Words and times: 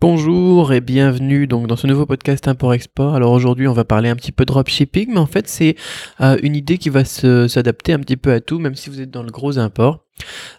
Bonjour 0.00 0.72
et 0.72 0.80
bienvenue 0.80 1.46
donc 1.46 1.66
dans 1.66 1.76
ce 1.76 1.86
nouveau 1.86 2.06
podcast 2.06 2.48
Import-Export. 2.48 3.14
Alors 3.14 3.32
aujourd'hui 3.32 3.68
on 3.68 3.74
va 3.74 3.84
parler 3.84 4.08
un 4.08 4.16
petit 4.16 4.32
peu 4.32 4.46
de 4.46 4.46
dropshipping, 4.46 5.12
mais 5.12 5.18
en 5.18 5.26
fait 5.26 5.46
c'est 5.46 5.76
euh, 6.22 6.38
une 6.42 6.56
idée 6.56 6.78
qui 6.78 6.88
va 6.88 7.04
s'adapter 7.04 7.92
un 7.92 7.98
petit 7.98 8.16
peu 8.16 8.32
à 8.32 8.40
tout, 8.40 8.58
même 8.58 8.74
si 8.74 8.88
vous 8.88 9.02
êtes 9.02 9.10
dans 9.10 9.22
le 9.22 9.30
gros 9.30 9.58
import. 9.58 10.06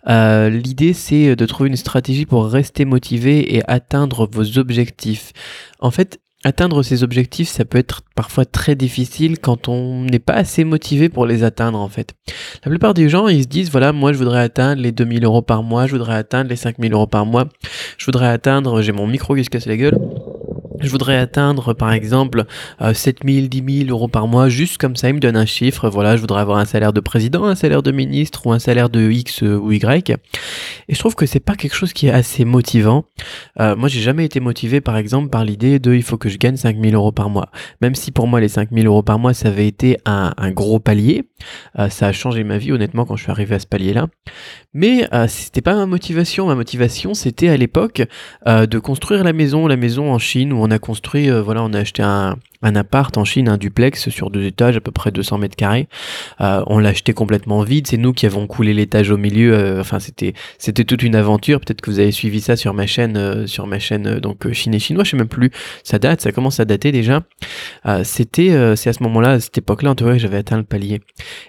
Euh, 0.08 0.50
l'idée 0.50 0.94
c'est 0.94 1.36
de 1.36 1.46
trouver 1.48 1.72
une 1.72 1.76
stratégie 1.76 2.28
pour 2.28 2.46
rester 2.46 2.86
motivé 2.86 3.56
et 3.56 3.64
atteindre 3.68 4.30
vos 4.32 4.60
objectifs. 4.60 5.34
En 5.80 5.90
fait, 5.90 6.20
Atteindre 6.44 6.82
ces 6.82 7.04
objectifs, 7.04 7.50
ça 7.50 7.66
peut 7.66 7.78
être 7.78 8.02
parfois 8.16 8.46
très 8.46 8.74
difficile 8.74 9.38
quand 9.38 9.68
on 9.68 10.02
n'est 10.06 10.18
pas 10.18 10.34
assez 10.34 10.64
motivé 10.64 11.08
pour 11.08 11.28
les 11.28 11.44
atteindre 11.44 11.80
en 11.80 11.88
fait. 11.88 12.16
La 12.66 12.70
plupart 12.70 12.96
des 12.96 13.10
gens, 13.10 13.28
ils 13.28 13.44
se 13.44 13.48
disent, 13.48 13.70
voilà, 13.70 13.94
moi 13.94 14.12
je 14.12 14.18
voudrais 14.18 14.42
atteindre 14.42 14.82
les 14.82 14.92
2000 14.92 15.24
euros 15.24 15.44
par 15.44 15.62
mois, 15.62 15.86
je 15.86 15.92
voudrais 15.92 16.16
atteindre 16.16 16.50
les 16.50 16.56
5000 16.56 16.94
euros 16.94 17.06
par 17.06 17.28
mois, 17.28 17.48
je 17.98 18.06
voudrais 18.06 18.28
atteindre, 18.28 18.82
j'ai 18.82 18.92
mon 18.92 19.06
micro 19.06 19.36
qui 19.36 19.44
se 19.44 19.52
casse 19.52 19.68
la 19.68 19.78
gueule, 19.78 20.00
je 20.82 20.90
voudrais 20.90 21.18
atteindre 21.18 21.74
par 21.74 21.92
exemple 21.94 22.46
7000, 22.94 23.50
10 23.50 23.86
000 23.86 23.90
euros 23.90 24.08
par 24.08 24.28
mois, 24.28 24.50
juste 24.50 24.78
comme 24.78 24.96
ça, 24.96 25.10
il 25.10 25.16
me 25.16 25.20
donne 25.20 25.38
un 25.38 25.46
chiffre, 25.46 25.90
voilà, 25.90 26.16
je 26.16 26.22
voudrais 26.22 26.42
avoir 26.42 26.58
un 26.58 26.66
salaire 26.66 26.94
de 26.94 27.00
président, 27.00 27.46
un 27.46 27.56
salaire 27.56 27.84
de 27.84 27.92
ministre 27.92 28.46
ou 28.46 28.52
un 28.52 28.60
salaire 28.60 28.90
de 28.90 29.10
X 29.10 29.42
ou 29.42 29.72
Y. 29.72 30.12
Et 30.88 30.94
je 30.94 31.00
trouve 31.00 31.16
que 31.16 31.26
c'est 31.26 31.40
pas 31.40 31.56
quelque 31.56 31.76
chose 31.76 31.94
qui 31.94 32.08
est 32.08 32.12
assez 32.12 32.46
motivant. 32.46 33.06
Euh, 33.60 33.76
moi, 33.76 33.90
j'ai 33.90 34.02
jamais 34.02 34.26
été 34.26 34.40
motivé 34.40 34.82
par 34.82 34.98
exemple 34.98 35.30
par 35.30 35.46
l'idée 35.46 35.80
de 35.80 35.94
il 35.94 36.04
faut 36.04 36.18
que 36.18 36.30
je 36.30 36.38
gagne 36.38 36.56
5000 36.56 36.96
euros 36.96 37.12
par 37.12 37.30
mois. 37.30 37.50
Même 37.82 37.96
si 37.96 38.12
pour 38.12 38.28
moi 38.28 38.40
les 38.40 38.50
5000 38.50 38.88
euros 38.88 39.04
par 39.04 39.20
mois 39.20 39.34
ça 39.34 39.50
avait 39.50 39.68
été 39.68 39.98
un, 40.06 40.32
gros 40.52 40.80
palier, 40.80 41.24
euh, 41.80 41.90
ça 41.90 42.08
a 42.08 42.12
changé 42.12 42.44
ma 42.44 42.58
vie 42.58 42.72
honnêtement 42.72 43.06
quand 43.06 43.16
je 43.16 43.24
suis 43.24 43.32
arrivé 43.32 43.56
à 43.56 43.60
ce 43.60 43.68
palier-là. 43.68 44.08
Mais 44.74 45.08
euh, 45.14 45.28
c'était 45.28 45.62
pas 45.62 45.76
ma 45.76 45.86
motivation. 45.86 46.48
Ma 46.48 46.56
motivation 46.56 47.14
c'était 47.14 47.50
à 47.50 47.58
l'époque 47.58 48.04
de 48.46 48.80
construire 48.80 49.24
la 49.24 49.34
maison, 49.34 49.68
la 49.68 49.78
maison 49.78 50.12
en 50.12 50.20
Chine 50.20 50.54
où 50.54 50.58
on 50.72 50.74
a 50.74 50.80
construit, 50.80 51.30
euh, 51.30 51.42
voilà, 51.42 51.64
on 51.64 51.74
a 51.74 51.80
acheté 51.80 52.02
un, 52.02 52.38
un 52.62 52.76
appart 52.76 53.18
en 53.18 53.26
Chine, 53.26 53.50
un 53.50 53.58
duplex 53.58 54.10
sur 54.10 54.30
deux 54.30 54.46
étages, 54.46 54.78
à 54.78 54.82
peu 54.82 54.92
près 54.92 55.12
200 55.12 55.38
mètres 55.38 55.56
carrés. 55.56 55.88
Euh, 56.40 56.64
on 56.68 56.80
l'a 56.80 56.90
acheté 56.90 57.14
complètement 57.14 57.62
vide. 57.64 57.88
C'est 57.88 57.98
nous 57.98 58.14
qui 58.14 58.26
avons 58.26 58.48
coulé 58.48 58.74
l'étage 58.74 59.12
au 59.12 59.18
milieu. 59.18 59.54
Euh, 59.54 59.82
enfin, 59.82 60.00
c'était 60.00 60.34
c'était 60.58 60.86
toute 60.86 61.04
une 61.04 61.16
aventure. 61.16 61.60
Peut-être 61.60 61.82
que 61.82 61.90
vous 61.90 62.00
avez 62.00 62.12
suivi 62.12 62.40
ça 62.40 62.56
sur 62.56 62.74
ma 62.74 62.88
chaîne, 62.88 63.48
sur 63.48 63.68
ma 63.68 63.80
chaîne 63.80 64.20
donc 64.20 64.52
Chine 64.54 64.74
et 64.74 64.80
chinois. 64.80 65.04
Je 65.04 65.12
sais 65.12 65.18
même 65.18 65.28
plus. 65.28 65.52
Ça 65.84 66.00
date, 66.00 66.22
ça 66.22 66.32
commence 66.32 66.60
à 66.60 66.66
dater 66.66 66.92
déjà. 66.92 67.22
c'était 68.04 68.76
c'est 68.76 68.90
à 68.90 68.94
ce 68.94 69.04
moment-là, 69.04 69.32
à 69.32 69.40
cette 69.40 69.58
époque-là, 69.58 69.92
en 69.92 69.96
tout 69.96 70.06
cas, 70.06 70.18
j'avais 70.18 70.38
atteint 70.38 70.58
le 70.58 70.64
palier. 70.64 71.02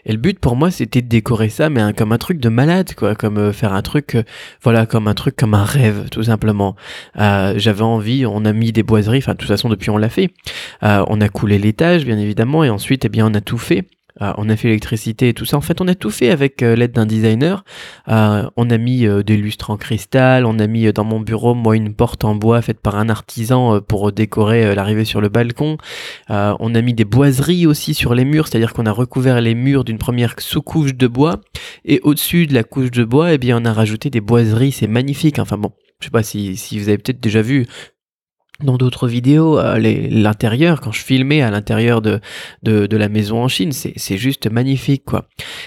Et 0.07 0.13
le 0.13 0.19
but 0.19 0.39
pour 0.39 0.57
moi, 0.57 0.71
c'était 0.71 1.03
de 1.03 1.09
décorer 1.09 1.49
ça, 1.49 1.71
mais 1.71 1.93
comme 1.93 2.13
un 2.13 2.19
truc 2.19 2.39
de 2.41 2.49
malade, 2.49 2.95
quoi, 2.95 3.15
comme 3.15 3.53
faire 3.53 3.73
un 3.73 3.83
truc, 3.83 4.17
voilà, 4.63 4.87
comme 4.87 5.09
un 5.09 5.15
truc, 5.15 5.37
comme 5.37 5.55
un 5.55 5.65
rêve, 5.65 6.09
tout 6.11 6.25
simplement. 6.25 6.75
j'avais 7.17 7.83
envie. 7.83 8.27
On 8.27 8.45
a 8.45 8.53
mis 8.53 8.73
des 8.73 8.83
boiseries. 8.83 9.12
Enfin, 9.19 9.33
de 9.33 9.39
toute 9.39 9.49
façon, 9.49 9.69
depuis 9.69 9.91
on 9.91 9.97
l'a 9.97 10.09
fait 10.09 10.31
on 10.83 11.21
a 11.21 11.29
coulé 11.29 11.59
l'étage, 11.59 12.05
bien 12.05 12.19
évidemment, 12.19 12.65
et 12.65 12.71
ensuite, 12.71 13.05
eh 13.05 13.09
bien, 13.09 13.27
on 13.27 13.35
a 13.35 13.41
tout 13.41 13.59
fait. 13.59 13.87
Euh, 14.21 14.33
on 14.37 14.49
a 14.51 14.57
fait 14.57 14.69
l'électricité 14.69 15.31
et 15.31 15.35
tout 15.35 15.45
ça. 15.45 15.57
En 15.57 15.63
fait, 15.63 15.81
on 15.81 15.89
a 15.89 15.95
tout 15.95 16.11
fait 16.11 16.31
avec 16.31 16.63
euh, 16.63 16.77
l'aide 16.77 16.93
d'un 16.93 17.07
designer. 17.07 17.65
Euh, 18.09 18.49
on 18.57 18.69
a 18.69 18.77
mis 18.77 19.07
des 19.25 19.37
lustres 19.37 19.71
en 19.71 19.77
cristal. 19.77 20.45
On 20.45 20.59
a 20.59 20.67
mis 20.67 20.93
dans 20.93 21.05
mon 21.05 21.21
bureau, 21.21 21.55
moi, 21.55 21.77
une 21.77 21.95
porte 21.95 22.25
en 22.25 22.35
bois 22.35 22.61
faite 22.63 22.81
par 22.81 22.97
un 22.97 23.09
artisan 23.09 23.81
pour 23.81 24.13
décorer 24.13 24.75
l'arrivée 24.75 25.05
sur 25.05 25.21
le 25.21 25.29
balcon. 25.29 25.79
on 26.29 26.75
a 26.75 26.81
mis 26.83 26.95
des 26.95 27.05
boiseries 27.05 27.67
aussi 27.67 27.95
sur 27.95 28.15
les 28.15 28.25
murs, 28.25 28.49
c'est-à-dire 28.49 28.73
qu'on 28.75 28.87
a 28.87 28.93
recouvert 28.93 29.41
les 29.41 29.55
murs 29.55 29.85
d'une 29.85 29.99
première 29.99 30.35
sous-couche 30.39 30.95
de 30.95 31.07
bois. 31.07 31.41
Et 31.85 32.01
au-dessus 32.03 32.47
de 32.47 32.55
la 32.55 32.65
couche 32.65 32.91
de 32.91 33.05
bois, 33.05 33.33
eh 33.33 33.39
bien, 33.39 33.61
on 33.61 33.65
a 33.65 33.73
rajouté 33.73 34.11
des 34.11 34.21
boiseries. 34.21 34.73
C'est 34.73 34.87
magnifique. 34.87 35.39
Enfin 35.39 35.57
bon, 35.57 35.73
je 36.01 36.07
sais 36.07 36.11
pas 36.11 36.23
si 36.23 36.79
vous 36.79 36.89
avez 36.89 36.99
peut-être 36.99 37.21
déjà 37.21 37.43
vu 37.43 37.67
dans 38.61 38.77
d'autres 38.77 39.09
vidéos, 39.09 39.59
euh, 39.59 39.79
l'intérieur, 39.79 40.81
quand 40.81 40.93
je 40.93 41.03
filmais 41.03 41.43
à 41.43 41.51
l'intérieur 41.51 42.01
de, 42.01 42.21
de, 42.63 42.97
la 42.97 43.09
maison 43.09 43.43
en 43.43 43.49
Chine, 43.49 43.73
c'est 43.73 44.17
juste 44.17 44.49
magnifique, 44.51 45.05
quoi. 45.05 45.25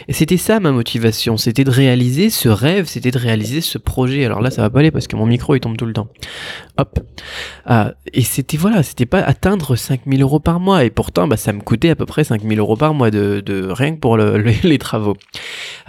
Et 0.08 0.14
c'était 0.14 0.38
ça 0.38 0.60
ma 0.60 0.72
motivation, 0.72 1.36
c'était 1.36 1.64
de 1.64 1.72
réaliser 1.72 2.30
ce 2.30 2.48
rêve, 2.48 2.86
c'était 2.86 3.12
de 3.12 3.18
réaliser 3.18 3.62
ce 3.62 3.78
projet. 3.78 4.24
Alors 4.24 4.42
là, 4.42 4.52
ça 4.52 4.62
va 4.62 4.70
pas 4.70 4.80
aller 4.80 4.92
parce 4.92 5.08
que 5.08 5.16
mon 5.16 5.26
micro, 5.26 5.56
il 5.56 5.60
tombe 5.60 5.78
tout 5.78 5.86
le 5.86 5.94
temps. 5.94 6.08
Hop. 6.78 7.00
Euh, 7.70 7.92
et 8.14 8.22
c'était, 8.22 8.58
voilà, 8.58 8.84
c'était 8.84 9.06
pas 9.06 9.20
atteindre 9.20 9.76
5000 9.76 10.22
euros 10.22 10.40
par 10.40 10.60
mois. 10.60 10.86
Et 10.86 10.90
pourtant, 10.90 11.28
bah, 11.28 11.38
ça 11.38 11.52
me 11.54 11.62
coûtait 11.62 11.90
à 11.90 11.96
peu 11.96 12.06
près 12.06 12.24
5000 12.24 12.60
euros 12.60 12.78
par 12.78 12.94
mois 12.94 13.12
de, 13.12 13.42
de 13.46 13.68
rien 13.68 13.96
que 13.96 14.00
pour 14.00 14.16
le, 14.16 14.38
les 14.64 14.78
travaux. 14.78 15.18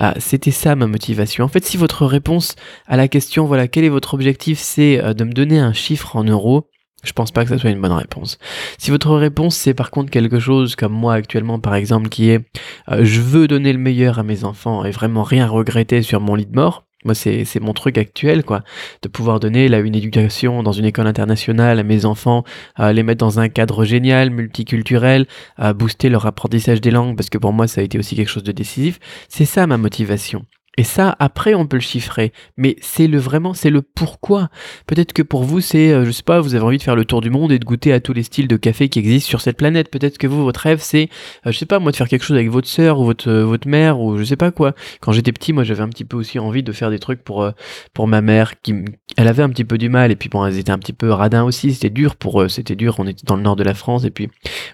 Euh, 0.01 0.13
c'était 0.19 0.51
ça 0.51 0.75
ma 0.75 0.87
motivation. 0.87 1.45
En 1.45 1.49
fait, 1.49 1.65
si 1.65 1.77
votre 1.77 2.07
réponse 2.07 2.57
à 2.87 2.97
la 2.97 3.07
question, 3.07 3.45
voilà, 3.45 3.69
quel 3.69 3.85
est 3.85 3.91
votre 3.91 4.15
objectif, 4.15 4.59
c'est 4.59 4.97
de 5.15 5.25
me 5.25 5.33
donner 5.33 5.59
un 5.59 5.73
chiffre 5.73 6.17
en 6.17 6.25
euros, 6.25 6.69
je 7.07 7.13
pense 7.13 7.31
pas 7.31 7.45
que 7.45 7.51
ça 7.51 7.59
soit 7.59 7.71
une 7.71 7.81
bonne 7.81 7.93
réponse. 7.93 8.39
Si 8.79 8.91
votre 8.91 9.15
réponse 9.15 9.57
c'est 9.57 9.75
par 9.75 9.91
contre 9.91 10.11
quelque 10.11 10.39
chose 10.39 10.77
comme 10.77 10.93
moi 10.93 11.15
actuellement 11.15 11.59
par 11.59 11.75
exemple 11.75 12.09
qui 12.09 12.31
est 12.31 12.45
euh, 12.91 13.05
je 13.05 13.21
veux 13.21 13.49
donner 13.49 13.73
le 13.73 13.79
meilleur 13.79 14.19
à 14.19 14.23
mes 14.23 14.45
enfants 14.45 14.85
et 14.85 14.91
vraiment 14.91 15.23
rien 15.23 15.47
regretter 15.47 16.03
sur 16.03 16.21
mon 16.21 16.35
lit 16.35 16.47
de 16.47 16.55
mort, 16.55 16.87
moi, 17.07 17.15
c'est, 17.15 17.61
mon 17.61 17.73
truc 17.73 17.99
actuel, 17.99 18.43
quoi. 18.43 18.63
De 19.03 19.09
pouvoir 19.09 19.39
donner 19.39 19.69
là 19.69 19.79
une 19.79 19.95
éducation 19.95 20.65
dans 20.65 20.73
une 20.73 20.85
école 20.85 21.07
internationale 21.07 21.79
à 21.79 21.83
mes 21.85 22.05
enfants, 22.05 22.43
à 22.75 22.93
les 22.93 23.05
mettre 23.05 23.25
dans 23.25 23.39
un 23.39 23.49
cadre 23.49 23.85
génial, 23.85 24.31
multiculturel, 24.31 25.27
à 25.57 25.73
booster 25.73 26.09
leur 26.09 26.27
apprentissage 26.27 26.81
des 26.81 26.91
langues, 26.91 27.17
parce 27.17 27.31
que 27.31 27.39
pour 27.39 27.53
moi, 27.53 27.69
ça 27.69 27.81
a 27.81 27.85
été 27.85 27.99
aussi 27.99 28.17
quelque 28.17 28.29
chose 28.29 28.43
de 28.43 28.53
décisif. 28.53 28.99
C'est 29.29 29.45
ça 29.45 29.69
ma 29.69 29.77
motivation. 29.77 30.45
Et 30.79 30.85
ça, 30.85 31.17
après, 31.19 31.55
on 31.55 31.67
peut 31.67 31.79
le 31.79 31.83
chiffrer. 31.83 32.33
Mais 32.59 32.77
c'est 32.83 33.07
le 33.07 33.19
vraiment, 33.19 33.55
c'est 33.55 33.71
le 33.71 33.81
pourquoi. 33.81 34.51
Peut-être 34.87 35.15
que 35.15 35.23
pour 35.23 35.43
vous, 35.45 35.61
c'est, 35.61 35.91
euh, 35.91 36.05
je 36.05 36.11
sais 36.11 36.23
pas, 36.23 36.41
vous 36.41 36.55
avez 36.55 36.65
envie 36.65 36.77
de 36.77 36.83
faire 36.83 36.97
le 36.97 37.07
tour 37.07 37.23
du 37.23 37.31
monde 37.31 37.51
et 37.51 37.59
de 37.59 37.65
goûter 37.65 37.95
à 37.95 38.01
tous 38.01 38.13
les 38.13 38.23
styles 38.23 38.47
de 38.47 38.57
café 38.57 38.91
qui 38.91 38.99
existent 38.99 39.29
sur 39.29 39.41
cette 39.41 39.57
planète. 39.57 39.91
Peut-être 39.91 40.19
que 40.19 40.27
vous, 40.27 40.45
votre 40.45 40.61
rêve, 40.61 40.81
c'est, 40.83 41.09
euh, 41.47 41.53
je 41.53 41.59
sais 41.59 41.65
pas, 41.65 41.79
moi, 41.79 41.93
de 41.93 41.97
faire 41.97 42.09
quelque 42.09 42.25
chose 42.25 42.37
avec 42.37 42.51
votre 42.51 42.69
sœur 42.69 43.01
ou 43.01 43.07
votre, 43.07 43.31
euh, 43.31 43.45
votre 43.45 43.67
mère 43.69 44.01
ou 44.01 44.19
je 44.19 44.25
sais 44.25 44.37
pas 44.37 44.51
quoi. 44.51 44.75
Quand 45.01 45.13
j'étais 45.13 45.33
petit, 45.33 45.55
moi, 45.55 45.65
j'avais 45.65 45.83
un 45.83 45.89
petit 45.89 46.05
peu 46.05 46.17
aussi 46.19 46.39
envie 46.39 46.63
de 46.63 46.73
faire 46.73 46.91
des 46.91 46.99
trucs 46.99 47.25
pour, 47.25 47.51
pour 47.95 48.07
ma 48.07 48.21
mère 48.21 48.61
qui, 48.61 48.75
elle 49.17 49.29
avait 49.29 49.43
un 49.43 49.49
petit 49.49 49.65
peu 49.65 49.79
du 49.79 49.89
mal 49.89 50.11
et 50.11 50.17
puis 50.17 50.29
bon, 50.29 50.45
elles 50.45 50.59
étaient 50.59 50.73
un 50.73 50.79
petit 50.79 50.93
peu 50.93 51.11
radins 51.11 51.45
aussi. 51.45 51.73
C'était 51.73 51.91
dur 51.91 52.17
pour 52.17 52.43
eux. 52.43 52.49
C'était 52.49 52.77
dur. 52.77 52.97
On 52.99 53.07
était 53.07 53.25
dans 53.25 53.37
le 53.37 53.43
nord 53.43 53.57
de 53.57 53.65
la 53.65 53.75
France 53.75 54.05
et 54.05 54.11
puis, 54.11 54.29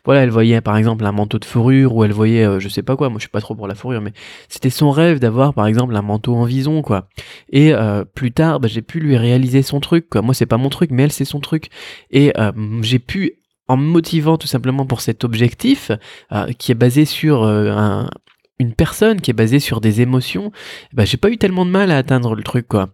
voilà, 0.04 0.22
elle 0.22 0.30
voyait 0.30 0.60
par 0.60 0.76
exemple 0.76 1.06
un 1.06 1.12
manteau 1.12 1.38
de 1.38 1.44
fourrure 1.44 1.94
ou 1.94 2.02
elle 2.02 2.12
voyait, 2.12 2.58
je 2.58 2.68
sais 2.68 2.82
pas 2.82 2.96
quoi. 2.96 3.08
Moi, 3.08 3.18
je 3.18 3.22
suis 3.22 3.30
pas 3.30 3.40
trop 3.40 3.54
pour 3.54 3.68
la 3.68 3.76
fourrure, 3.76 4.00
mais 4.00 4.12
c'était 4.48 4.70
son 4.70 4.90
rêve 4.90 5.20
d'avoir, 5.20 5.54
par 5.54 5.66
exemple, 5.66 5.91
un 5.96 6.02
manteau 6.02 6.34
en 6.34 6.44
vison, 6.44 6.82
quoi. 6.82 7.08
Et 7.50 7.72
euh, 7.74 8.04
plus 8.04 8.32
tard, 8.32 8.60
bah, 8.60 8.68
j'ai 8.68 8.82
pu 8.82 9.00
lui 9.00 9.16
réaliser 9.16 9.62
son 9.62 9.80
truc, 9.80 10.08
quoi. 10.08 10.22
Moi, 10.22 10.34
c'est 10.34 10.46
pas 10.46 10.56
mon 10.56 10.68
truc, 10.68 10.90
mais 10.90 11.04
elle, 11.04 11.12
c'est 11.12 11.24
son 11.24 11.40
truc. 11.40 11.68
Et 12.10 12.32
euh, 12.38 12.52
j'ai 12.82 12.98
pu, 12.98 13.34
en 13.68 13.76
me 13.76 13.84
motivant 13.84 14.36
tout 14.38 14.46
simplement 14.46 14.86
pour 14.86 15.00
cet 15.00 15.24
objectif, 15.24 15.90
euh, 16.32 16.46
qui 16.52 16.72
est 16.72 16.76
basé 16.76 17.04
sur 17.04 17.44
une 18.58 18.74
personne, 18.74 19.20
qui 19.20 19.30
est 19.30 19.34
basé 19.34 19.58
sur 19.58 19.80
des 19.80 20.00
émotions, 20.00 20.52
bah, 20.92 21.04
j'ai 21.04 21.16
pas 21.16 21.30
eu 21.30 21.38
tellement 21.38 21.66
de 21.66 21.70
mal 21.70 21.90
à 21.90 21.98
atteindre 21.98 22.34
le 22.34 22.42
truc, 22.42 22.68
quoi. 22.68 22.90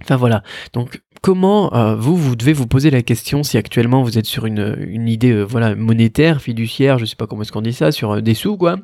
Enfin 0.00 0.16
voilà, 0.16 0.44
donc 0.72 1.02
comment 1.22 1.74
euh, 1.74 1.94
vous, 1.94 2.16
vous 2.16 2.36
devez 2.36 2.52
vous 2.52 2.66
poser 2.66 2.90
la 2.90 3.02
question 3.02 3.42
si 3.42 3.56
actuellement 3.56 4.02
vous 4.02 4.18
êtes 4.18 4.26
sur 4.26 4.46
une, 4.46 5.08
idée 5.08 5.32
euh, 5.32 5.42
voilà 5.42 5.74
monétaire, 5.74 6.40
fiduciaire, 6.40 6.98
je 6.98 7.04
sais 7.04 7.16
pas 7.16 7.26
comment 7.26 7.42
est-ce 7.42 7.52
qu'on 7.52 7.62
dit 7.62 7.72
ça, 7.72 7.92
sur 7.92 8.12
euh, 8.12 8.20
des 8.20 8.34
sous 8.34 8.56
quoi, 8.56 8.76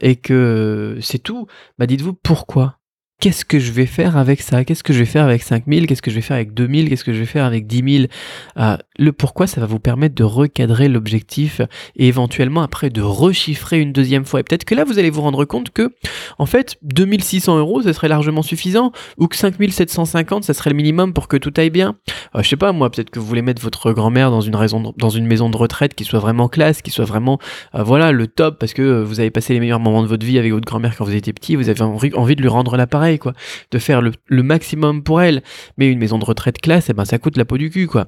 et 0.00 0.16
que 0.16 0.98
c'est 1.00 1.22
tout, 1.22 1.46
bah 1.78 1.86
dites-vous 1.86 2.14
pourquoi. 2.14 2.78
Qu'est-ce 3.18 3.46
que 3.46 3.58
je 3.58 3.72
vais 3.72 3.86
faire 3.86 4.18
avec 4.18 4.42
ça? 4.42 4.62
Qu'est-ce 4.66 4.84
que 4.84 4.92
je 4.92 4.98
vais 4.98 5.06
faire 5.06 5.24
avec 5.24 5.42
5000 5.42 5.86
Qu'est-ce 5.86 6.02
que 6.02 6.10
je 6.10 6.16
vais 6.16 6.22
faire 6.22 6.36
avec 6.36 6.52
2000 6.52 6.90
Qu'est-ce 6.90 7.02
que 7.02 7.14
je 7.14 7.20
vais 7.20 7.24
faire 7.24 7.46
avec 7.46 7.66
10 7.66 8.00
000 8.00 8.12
euh, 8.58 8.76
Le 8.98 9.12
pourquoi, 9.12 9.46
ça 9.46 9.60
va 9.60 9.66
vous 9.66 9.78
permettre 9.78 10.14
de 10.14 10.24
recadrer 10.24 10.88
l'objectif 10.88 11.60
et 11.96 12.08
éventuellement 12.08 12.62
après 12.62 12.90
de 12.90 13.02
rechiffrer 13.02 13.80
une 13.80 13.92
deuxième 13.92 14.24
fois. 14.24 14.40
Et 14.40 14.42
peut-être 14.42 14.64
que 14.64 14.74
là, 14.74 14.84
vous 14.84 14.98
allez 14.98 15.10
vous 15.10 15.22
rendre 15.22 15.44
compte 15.44 15.70
que, 15.70 15.92
en 16.38 16.46
fait, 16.46 16.76
2600 16.82 17.58
euros, 17.58 17.82
ça 17.82 17.92
serait 17.92 18.08
largement 18.08 18.42
suffisant 18.42 18.92
ou 19.18 19.28
que 19.28 19.36
5750, 19.36 20.44
ça 20.44 20.54
serait 20.54 20.70
le 20.70 20.76
minimum 20.76 21.12
pour 21.12 21.28
que 21.28 21.36
tout 21.36 21.52
aille 21.56 21.70
bien. 21.70 21.96
Euh, 22.34 22.42
je 22.42 22.48
sais 22.48 22.56
pas, 22.56 22.72
moi, 22.72 22.90
peut-être 22.90 23.10
que 23.10 23.18
vous 23.18 23.26
voulez 23.26 23.42
mettre 23.42 23.62
votre 23.62 23.92
grand-mère 23.92 24.30
dans 24.30 24.40
une, 24.40 24.56
raison 24.56 24.94
dans 24.96 25.10
une 25.10 25.26
maison 25.26 25.50
de 25.50 25.56
retraite 25.56 25.94
qui 25.94 26.04
soit 26.04 26.20
vraiment 26.20 26.48
classe, 26.48 26.82
qui 26.82 26.90
soit 26.90 27.04
vraiment, 27.04 27.38
euh, 27.74 27.82
voilà, 27.82 28.12
le 28.12 28.26
top 28.26 28.58
parce 28.58 28.72
que 28.72 29.02
vous 29.02 29.20
avez 29.20 29.30
passé 29.30 29.52
les 29.52 29.60
meilleurs 29.60 29.80
moments 29.80 30.02
de 30.02 30.08
votre 30.08 30.24
vie 30.24 30.38
avec 30.38 30.52
votre 30.52 30.66
grand-mère 30.66 30.96
quand 30.96 31.04
vous 31.04 31.14
étiez 31.14 31.32
petit, 31.32 31.56
vous 31.56 31.68
avez 31.68 31.82
envie 31.82 32.36
de 32.36 32.42
lui 32.42 32.48
rendre 32.48 32.76
l'appareil 32.76 33.18
quoi. 33.18 33.32
De 33.70 33.78
faire 33.78 34.02
le, 34.02 34.42
maximum 34.42 35.02
pour 35.02 35.20
elle. 35.20 35.42
Mais 35.76 35.90
une 35.90 35.98
maison 35.98 36.18
de 36.18 36.24
retraite 36.24 36.60
classe, 36.60 36.88
eh 36.90 36.92
ben, 36.92 37.04
ça 37.04 37.18
coûte 37.18 37.36
la 37.36 37.44
peau 37.44 37.58
du 37.58 37.70
cul, 37.70 37.86
quoi. 37.86 38.06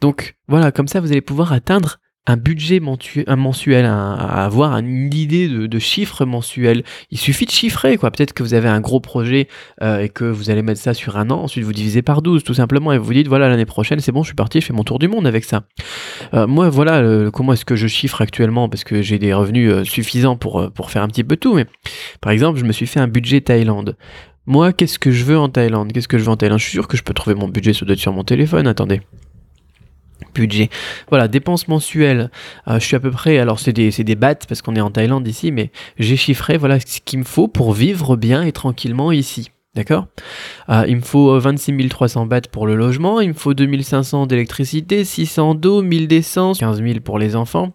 Donc, 0.00 0.29
voilà, 0.48 0.72
comme 0.72 0.88
ça, 0.88 1.00
vous 1.00 1.10
allez 1.12 1.20
pouvoir 1.20 1.52
atteindre 1.52 1.98
un 2.26 2.36
budget 2.36 2.80
mensuel, 2.80 3.86
avoir 3.86 4.76
une 4.78 5.12
idée 5.12 5.48
de, 5.48 5.78
chiffres 5.78 6.24
mensuels. 6.24 6.84
Il 7.10 7.18
suffit 7.18 7.46
de 7.46 7.50
chiffrer, 7.50 7.96
quoi. 7.96 8.10
Peut-être 8.10 8.34
que 8.34 8.42
vous 8.42 8.54
avez 8.54 8.68
un 8.68 8.80
gros 8.80 9.00
projet 9.00 9.48
euh, 9.82 10.00
et 10.00 10.10
que 10.10 10.24
vous 10.24 10.50
allez 10.50 10.62
mettre 10.62 10.80
ça 10.80 10.92
sur 10.92 11.16
un 11.16 11.30
an, 11.30 11.42
ensuite 11.42 11.64
vous 11.64 11.72
divisez 11.72 12.02
par 12.02 12.20
12 12.20 12.44
tout 12.44 12.54
simplement 12.54 12.92
et 12.92 12.98
vous 12.98 13.12
dites 13.14 13.26
voilà 13.26 13.48
l'année 13.48 13.64
prochaine 13.64 14.00
c'est 14.00 14.12
bon 14.12 14.22
je 14.22 14.28
suis 14.28 14.34
parti, 14.34 14.60
je 14.60 14.66
fais 14.66 14.72
mon 14.72 14.84
tour 14.84 14.98
du 14.98 15.08
monde 15.08 15.26
avec 15.26 15.44
ça. 15.44 15.62
Euh, 16.34 16.46
moi 16.46 16.68
voilà 16.68 17.30
comment 17.30 17.54
est-ce 17.54 17.64
que 17.64 17.74
je 17.74 17.86
chiffre 17.86 18.20
actuellement? 18.20 18.68
Parce 18.68 18.84
que 18.84 19.00
j'ai 19.00 19.18
des 19.18 19.32
revenus 19.32 19.72
euh, 19.72 19.84
suffisants 19.84 20.36
pour, 20.36 20.70
pour 20.72 20.90
faire 20.90 21.02
un 21.02 21.08
petit 21.08 21.24
peu 21.24 21.36
tout, 21.36 21.54
mais 21.54 21.66
par 22.20 22.32
exemple 22.32 22.58
je 22.58 22.64
me 22.64 22.72
suis 22.72 22.86
fait 22.86 23.00
un 23.00 23.08
budget 23.08 23.40
Thaïlande. 23.40 23.96
Moi, 24.46 24.72
qu'est-ce 24.72 24.98
que 24.98 25.10
je 25.10 25.24
veux 25.24 25.38
en 25.38 25.48
Thaïlande? 25.48 25.92
Qu'est-ce 25.92 26.08
que 26.08 26.18
je 26.18 26.24
veux 26.24 26.30
en 26.30 26.36
Thaïlande? 26.36 26.58
Je 26.58 26.64
suis 26.64 26.72
sûr 26.72 26.88
que 26.88 26.96
je 26.96 27.02
peux 27.02 27.14
trouver 27.14 27.36
mon 27.36 27.46
budget, 27.46 27.72
sur 27.72 28.12
mon 28.12 28.24
téléphone. 28.24 28.66
Attendez. 28.66 29.00
Budget. 30.34 30.70
Voilà, 31.08 31.28
dépenses 31.28 31.68
mensuelles. 31.68 32.30
Euh, 32.68 32.78
je 32.78 32.84
suis 32.84 32.96
à 32.96 33.00
peu 33.00 33.10
près, 33.10 33.38
alors 33.38 33.58
c'est 33.58 33.72
des, 33.72 33.90
des 33.90 34.14
bahts 34.14 34.46
parce 34.48 34.62
qu'on 34.62 34.76
est 34.76 34.80
en 34.80 34.90
Thaïlande 34.90 35.26
ici, 35.26 35.52
mais 35.52 35.70
j'ai 35.98 36.16
chiffré 36.16 36.56
voilà 36.56 36.80
ce 36.80 37.00
qu'il 37.04 37.18
me 37.18 37.24
faut 37.24 37.48
pour 37.48 37.72
vivre 37.72 38.16
bien 38.16 38.42
et 38.42 38.52
tranquillement 38.52 39.12
ici. 39.12 39.50
D'accord? 39.76 40.08
Euh, 40.68 40.84
Il 40.88 40.96
me 40.96 41.00
faut 41.00 41.38
26 41.38 41.88
300 41.88 42.26
bahts 42.26 42.40
pour 42.50 42.66
le 42.66 42.74
logement, 42.74 43.20
il 43.20 43.28
me 43.28 43.34
faut 43.34 43.54
2500 43.54 44.26
d'électricité, 44.26 45.04
600 45.04 45.54
d'eau, 45.54 45.80
1000 45.82 46.08
d'essence, 46.08 46.58
15 46.58 46.82
000 46.82 47.00
pour 47.04 47.20
les 47.20 47.36
enfants. 47.36 47.72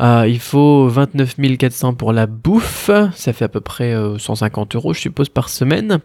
Euh, 0.00 0.26
il 0.28 0.40
faut 0.40 0.88
29 0.88 1.36
400 1.58 1.94
pour 1.94 2.12
la 2.12 2.26
bouffe, 2.26 2.90
ça 3.14 3.32
fait 3.32 3.44
à 3.44 3.48
peu 3.48 3.60
près 3.60 3.94
150 4.18 4.74
euros 4.76 4.94
je 4.94 5.00
suppose 5.00 5.28
par 5.28 5.48
semaine. 5.48 5.98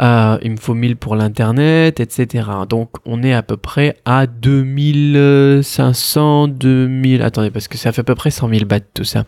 Euh, 0.00 0.38
il 0.42 0.52
me 0.52 0.56
faut 0.56 0.74
1000 0.74 0.94
pour 0.96 1.16
l'internet, 1.16 1.98
etc. 2.00 2.48
Donc 2.68 2.90
on 3.04 3.22
est 3.22 3.34
à 3.34 3.42
peu 3.42 3.56
près 3.56 3.96
à 4.04 4.26
2500, 4.26 6.48
2000... 6.48 7.22
Attendez, 7.22 7.50
parce 7.50 7.68
que 7.68 7.78
ça 7.78 7.92
fait 7.92 8.00
à 8.00 8.04
peu 8.04 8.14
près 8.14 8.30
100 8.30 8.48
000 8.48 8.64
bahts 8.64 8.80
tout 8.94 9.04
ça. 9.04 9.24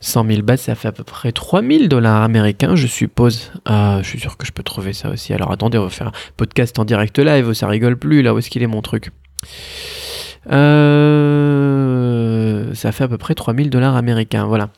100 0.00 0.26
000 0.26 0.42
bahts, 0.42 0.56
ça 0.58 0.74
fait 0.74 0.88
à 0.88 0.92
peu 0.92 1.04
près 1.04 1.32
3000 1.32 1.88
dollars 1.88 2.22
américains, 2.22 2.76
je 2.76 2.86
suppose. 2.86 3.50
Euh, 3.68 4.02
je 4.02 4.08
suis 4.08 4.20
sûr 4.20 4.36
que 4.36 4.46
je 4.46 4.52
peux 4.52 4.62
trouver 4.62 4.92
ça 4.92 5.08
aussi. 5.08 5.32
Alors 5.32 5.50
attendez, 5.50 5.78
on 5.78 5.84
va 5.84 5.90
faire 5.90 6.08
un 6.08 6.12
podcast 6.36 6.78
en 6.78 6.84
direct 6.84 7.18
live, 7.18 7.54
ça 7.54 7.66
rigole 7.66 7.96
plus, 7.96 8.20
là 8.22 8.34
où 8.34 8.38
est-ce 8.38 8.50
qu'il 8.50 8.62
est 8.62 8.68
mon 8.68 8.82
truc? 8.82 9.12
Euh, 10.50 11.94
ça 12.74 12.92
fait 12.92 13.04
à 13.04 13.08
peu 13.08 13.18
près 13.18 13.34
3000 13.34 13.70
dollars 13.70 13.96
américains, 13.96 14.46
voilà. 14.46 14.70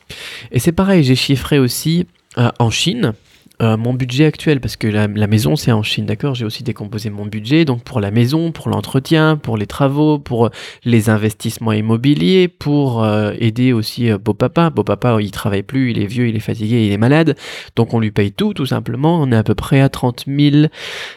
Et 0.51 0.59
c'est 0.59 0.71
pareil, 0.71 1.03
j'ai 1.03 1.15
chiffré 1.15 1.59
aussi 1.59 2.07
euh, 2.37 2.49
en 2.59 2.69
Chine, 2.69 3.13
euh, 3.61 3.75
mon 3.75 3.93
budget 3.93 4.25
actuel, 4.25 4.59
parce 4.59 4.75
que 4.75 4.87
la, 4.87 5.07
maison 5.07 5.55
c'est 5.55 5.71
en 5.71 5.81
Chine, 5.81 6.05
d'accord 6.05 6.35
J'ai 6.35 6.45
aussi 6.45 6.63
décomposé 6.63 7.09
mon 7.09 7.25
budget, 7.25 7.65
donc 7.65 7.83
pour 7.83 7.99
la 7.99 8.11
maison, 8.11 8.51
pour 8.51 8.69
l'entretien, 8.69 9.35
pour 9.35 9.57
les 9.57 9.65
travaux, 9.65 10.19
pour 10.19 10.47
euh, 10.47 10.49
les 10.85 11.09
investissements 11.09 11.71
immobiliers, 11.71 12.49
pour 12.49 13.03
euh, 13.03 13.33
aider 13.39 13.73
aussi 13.73 14.11
beau 14.13 14.35
papa. 14.35 14.69
Beau 14.69 14.83
papa, 14.83 15.17
il 15.19 15.31
travaille 15.31 15.63
plus, 15.63 15.89
il 15.91 15.99
est 15.99 16.05
vieux, 16.05 16.27
il 16.27 16.35
est 16.35 16.41
fatigué, 16.41 16.85
il 16.85 16.91
est 16.91 16.97
malade, 16.97 17.35
donc 17.75 17.95
on 17.95 17.99
lui 17.99 18.11
paye 18.11 18.31
tout, 18.31 18.53
tout 18.53 18.67
simplement. 18.67 19.19
On 19.19 19.31
est 19.31 19.35
à 19.37 19.43
peu 19.43 19.55
près 19.55 19.81
à 19.81 19.89
30 19.89 20.25
000, 20.27 20.67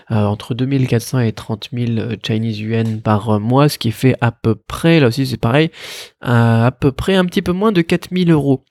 entre 0.08 0.54
2400 0.54 1.20
et 1.20 1.32
30 1.32 1.68
000 1.72 1.86
Chinese 2.26 2.58
yuan 2.58 3.00
par 3.02 3.38
mois, 3.38 3.68
ce 3.68 3.78
qui 3.78 3.90
fait 3.92 4.16
à 4.22 4.32
peu 4.32 4.54
près, 4.54 5.00
là 5.00 5.08
aussi 5.08 5.26
c'est 5.26 5.36
pareil, 5.36 5.70
à 6.22 6.72
peu 6.78 6.90
près 6.92 7.16
un 7.16 7.26
petit 7.26 7.42
peu 7.42 7.52
moins 7.52 7.72
de 7.72 7.82
4000 7.82 8.30
euros 8.30 8.64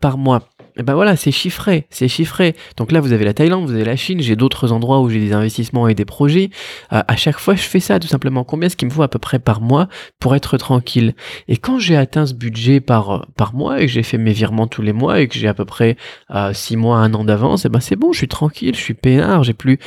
par 0.00 0.16
mois. 0.16 0.48
Et 0.78 0.82
ben 0.82 0.94
voilà, 0.94 1.16
c'est 1.16 1.30
chiffré, 1.30 1.86
c'est 1.88 2.08
chiffré. 2.08 2.54
Donc 2.76 2.92
là, 2.92 3.00
vous 3.00 3.12
avez 3.12 3.24
la 3.24 3.32
Thaïlande, 3.32 3.64
vous 3.66 3.74
avez 3.74 3.84
la 3.84 3.96
Chine, 3.96 4.20
j'ai 4.20 4.36
d'autres 4.36 4.72
endroits 4.72 5.00
où 5.00 5.08
j'ai 5.08 5.20
des 5.20 5.32
investissements 5.32 5.88
et 5.88 5.94
des 5.94 6.04
projets. 6.04 6.50
Euh, 6.92 7.02
à 7.06 7.16
chaque 7.16 7.38
fois, 7.38 7.54
je 7.54 7.62
fais 7.62 7.80
ça 7.80 7.98
tout 7.98 8.08
simplement. 8.08 8.44
Combien 8.44 8.66
est-ce 8.66 8.76
qu'il 8.76 8.88
me 8.88 8.92
faut 8.92 9.02
à 9.02 9.08
peu 9.08 9.18
près 9.18 9.38
par 9.38 9.62
mois 9.62 9.88
pour 10.20 10.34
être 10.34 10.58
tranquille? 10.58 11.14
Et 11.48 11.56
quand 11.56 11.78
j'ai 11.78 11.96
atteint 11.96 12.26
ce 12.26 12.34
budget 12.34 12.80
par, 12.80 13.26
par 13.36 13.54
mois 13.54 13.80
et 13.80 13.86
que 13.86 13.92
j'ai 13.92 14.02
fait 14.02 14.18
mes 14.18 14.32
virements 14.32 14.66
tous 14.66 14.82
les 14.82 14.92
mois 14.92 15.20
et 15.20 15.28
que 15.28 15.38
j'ai 15.38 15.48
à 15.48 15.54
peu 15.54 15.64
près 15.64 15.96
euh, 16.34 16.52
6 16.52 16.76
mois, 16.76 16.98
un 16.98 17.14
an 17.14 17.24
d'avance, 17.24 17.64
et 17.64 17.70
ben 17.70 17.80
c'est 17.80 17.96
bon, 17.96 18.12
je 18.12 18.18
suis 18.18 18.28
tranquille, 18.28 18.74
je 18.74 18.80
suis 18.80 18.94
peinard, 18.94 19.44
j'ai 19.44 19.54
plus... 19.54 19.78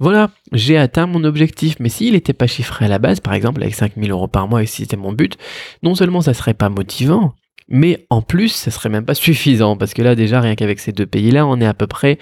Voilà, 0.00 0.30
j'ai 0.50 0.76
atteint 0.76 1.06
mon 1.06 1.22
objectif. 1.22 1.76
Mais 1.78 1.88
s'il 1.88 2.14
n'était 2.14 2.32
pas 2.32 2.48
chiffré 2.48 2.86
à 2.86 2.88
la 2.88 2.98
base, 2.98 3.20
par 3.20 3.34
exemple 3.34 3.62
avec 3.62 3.76
5000 3.76 4.10
euros 4.10 4.26
par 4.26 4.48
mois 4.48 4.64
et 4.64 4.66
si 4.66 4.82
c'était 4.82 4.96
mon 4.96 5.12
but, 5.12 5.36
non 5.84 5.94
seulement 5.94 6.20
ça 6.20 6.34
serait 6.34 6.54
pas 6.54 6.68
motivant, 6.68 7.34
mais 7.68 8.06
en 8.10 8.22
plus, 8.22 8.50
ça 8.50 8.70
serait 8.70 8.88
même 8.88 9.04
pas 9.04 9.14
suffisant, 9.14 9.76
parce 9.76 9.94
que 9.94 10.02
là, 10.02 10.14
déjà, 10.14 10.40
rien 10.40 10.54
qu'avec 10.54 10.80
ces 10.80 10.92
deux 10.92 11.06
pays-là, 11.06 11.46
on 11.46 11.60
est 11.60 11.66
à 11.66 11.74
peu 11.74 11.86
près 11.86 12.18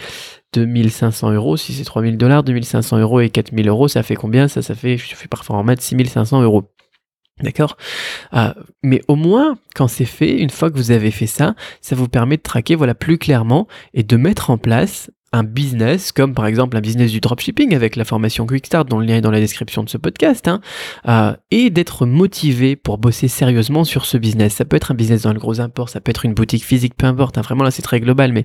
2500 0.52 1.32
euros. 1.32 1.56
Si 1.56 1.72
c'est 1.72 1.84
3000 1.84 2.16
dollars, 2.16 2.42
2500 2.44 2.98
euros 2.98 3.20
et 3.20 3.30
4000 3.30 3.68
euros, 3.68 3.88
ça 3.88 4.02
fait 4.02 4.14
combien? 4.14 4.48
Ça, 4.48 4.62
ça 4.62 4.74
fait, 4.74 4.96
je 4.96 5.14
fais 5.14 5.28
parfois 5.28 5.56
en 5.56 5.64
maths, 5.64 5.80
6500 5.80 6.42
euros. 6.42 6.70
D'accord? 7.42 7.76
Euh, 8.34 8.52
Mais 8.82 9.00
au 9.08 9.16
moins, 9.16 9.58
quand 9.74 9.88
c'est 9.88 10.04
fait, 10.04 10.38
une 10.38 10.50
fois 10.50 10.70
que 10.70 10.76
vous 10.76 10.90
avez 10.90 11.10
fait 11.10 11.26
ça, 11.26 11.54
ça 11.80 11.96
vous 11.96 12.08
permet 12.08 12.36
de 12.36 12.42
traquer 12.42 12.74
voilà, 12.74 12.94
plus 12.94 13.18
clairement 13.18 13.66
et 13.94 14.02
de 14.02 14.16
mettre 14.16 14.50
en 14.50 14.58
place 14.58 15.10
un 15.32 15.44
business, 15.44 16.12
comme 16.12 16.34
par 16.34 16.46
exemple 16.46 16.76
un 16.76 16.80
business 16.80 17.10
du 17.10 17.20
dropshipping 17.20 17.74
avec 17.74 17.96
la 17.96 18.04
formation 18.04 18.46
Quickstart 18.46 18.84
dont 18.84 18.98
le 18.98 19.06
lien 19.06 19.16
est 19.16 19.20
dans 19.22 19.30
la 19.30 19.40
description 19.40 19.82
de 19.82 19.88
ce 19.88 19.96
podcast, 19.96 20.46
hein, 20.46 20.60
euh, 21.08 21.34
et 21.50 21.70
d'être 21.70 22.06
motivé 22.06 22.76
pour 22.76 22.98
bosser 22.98 23.28
sérieusement 23.28 23.84
sur 23.84 24.04
ce 24.04 24.18
business. 24.18 24.54
Ça 24.54 24.64
peut 24.64 24.76
être 24.76 24.90
un 24.90 24.94
business 24.94 25.22
dans 25.22 25.32
le 25.32 25.38
gros 25.40 25.60
import, 25.60 25.88
ça 25.88 26.00
peut 26.00 26.10
être 26.10 26.24
une 26.24 26.34
boutique 26.34 26.64
physique, 26.64 26.94
peu 26.96 27.06
importe, 27.06 27.38
hein, 27.38 27.42
vraiment 27.42 27.64
là 27.64 27.70
c'est 27.70 27.82
très 27.82 28.00
global, 28.00 28.32
mais 28.32 28.44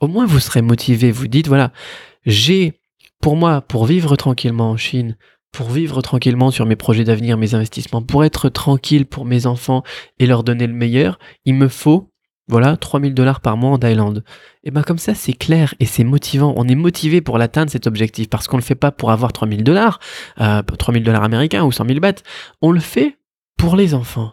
au 0.00 0.06
moins 0.06 0.26
vous 0.26 0.40
serez 0.40 0.62
motivé, 0.62 1.10
vous 1.10 1.28
dites, 1.28 1.48
voilà, 1.48 1.72
j'ai, 2.26 2.80
pour 3.20 3.36
moi, 3.36 3.62
pour 3.62 3.86
vivre 3.86 4.16
tranquillement 4.16 4.70
en 4.70 4.76
Chine, 4.76 5.16
pour 5.52 5.70
vivre 5.70 6.02
tranquillement 6.02 6.50
sur 6.50 6.66
mes 6.66 6.76
projets 6.76 7.04
d'avenir, 7.04 7.38
mes 7.38 7.54
investissements, 7.54 8.02
pour 8.02 8.24
être 8.24 8.50
tranquille 8.50 9.06
pour 9.06 9.24
mes 9.24 9.46
enfants 9.46 9.82
et 10.18 10.26
leur 10.26 10.44
donner 10.44 10.66
le 10.66 10.74
meilleur, 10.74 11.18
il 11.46 11.54
me 11.54 11.68
faut 11.68 12.10
voilà, 12.48 12.76
3000 12.76 13.14
dollars 13.14 13.40
par 13.40 13.56
mois 13.56 13.70
en 13.70 13.78
Thaïlande. 13.78 14.24
Et 14.64 14.70
bien 14.70 14.82
comme 14.82 14.98
ça, 14.98 15.14
c'est 15.14 15.32
clair 15.32 15.74
et 15.80 15.86
c'est 15.86 16.04
motivant. 16.04 16.54
On 16.56 16.66
est 16.66 16.74
motivé 16.74 17.20
pour 17.20 17.38
l'atteindre 17.38 17.70
cet 17.70 17.86
objectif 17.86 18.28
parce 18.28 18.48
qu'on 18.48 18.56
ne 18.56 18.62
le 18.62 18.66
fait 18.66 18.74
pas 18.74 18.90
pour 18.90 19.10
avoir 19.10 19.32
3000 19.32 19.62
dollars, 19.62 20.00
euh, 20.40 20.62
3000 20.62 21.02
dollars 21.02 21.24
américains 21.24 21.64
ou 21.64 21.72
100 21.72 21.86
000 21.86 22.00
bahts. 22.00 22.22
On 22.62 22.72
le 22.72 22.80
fait 22.80 23.18
pour 23.56 23.76
les 23.76 23.94
enfants. 23.94 24.32